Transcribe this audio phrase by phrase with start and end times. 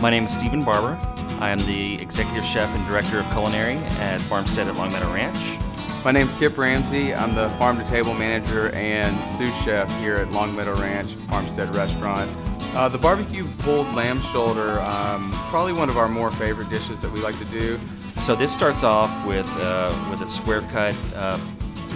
[0.00, 0.96] My name is Stephen Barber.
[1.40, 5.58] I am the executive chef and director of culinary at Farmstead at Long Meadow Ranch.
[6.04, 7.12] My name's Kipp Ramsey.
[7.12, 11.74] I'm the farm to table manager and sous chef here at Long Meadow Ranch Farmstead
[11.74, 12.30] Restaurant.
[12.76, 17.10] Uh, the barbecue pulled lamb shoulder, um, probably one of our more favorite dishes that
[17.10, 17.80] we like to do.
[18.18, 21.40] So this starts off with uh, with a square cut uh,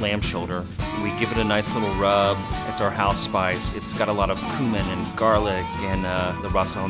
[0.00, 0.66] lamb shoulder.
[1.04, 2.36] We give it a nice little rub.
[2.68, 3.72] It's our house spice.
[3.76, 6.88] It's got a lot of cumin and garlic and uh, the ras el.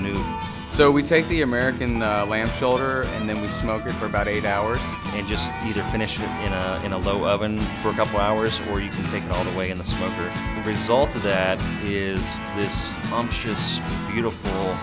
[0.72, 4.26] So we take the American uh, lamb shoulder and then we smoke it for about
[4.26, 4.80] eight hours.
[5.12, 8.58] and just either finish it in a, in a low oven for a couple hours
[8.70, 10.32] or you can take it all the way in the smoker.
[10.62, 14.74] The result of that is this umptious, beautiful,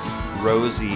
[0.43, 0.95] rosy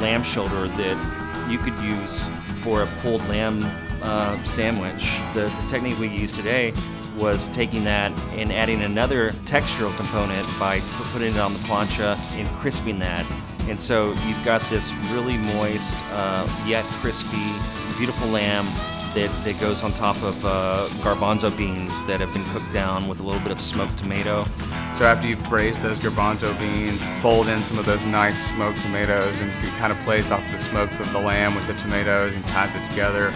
[0.00, 3.64] lamb shoulder that you could use for a pulled lamb
[4.02, 5.18] uh, sandwich.
[5.32, 6.74] The, the technique we use today
[7.16, 10.80] was taking that and adding another textural component by
[11.12, 13.24] putting it on the plancha and crisping that.
[13.68, 17.52] And so you've got this really moist, uh, yet crispy,
[17.96, 18.66] beautiful lamb
[19.14, 23.20] that, that goes on top of uh, garbanzo beans that have been cooked down with
[23.20, 24.44] a little bit of smoked tomato.
[24.98, 29.34] So after you've braised those garbanzo beans, fold in some of those nice smoked tomatoes
[29.40, 32.44] and it kind of plays off the smoke of the lamb with the tomatoes and
[32.46, 33.32] ties it together.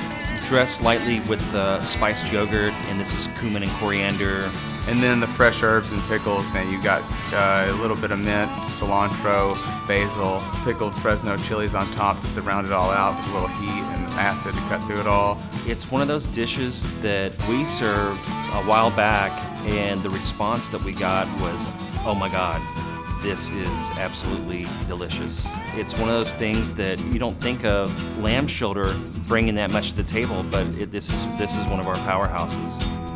[0.48, 4.50] Dressed lightly with uh, spiced yogurt, and this is cumin and coriander.
[4.86, 6.42] And then the fresh herbs and pickles.
[6.54, 7.02] Now you got
[7.34, 9.54] uh, a little bit of mint, cilantro,
[9.86, 13.48] basil, pickled Fresno chilies on top just to round it all out with a little
[13.48, 15.38] heat and acid to cut through it all.
[15.66, 19.32] It's one of those dishes that we served a while back,
[19.66, 21.66] and the response that we got was,
[22.06, 22.62] oh my God,
[23.22, 25.50] this is absolutely delicious.
[25.74, 28.94] It's one of those things that you don't think of lamb shoulder
[29.26, 31.96] bringing that much to the table, but it, this is this is one of our
[31.96, 33.07] powerhouses.